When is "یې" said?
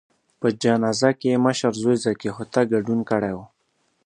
1.33-1.37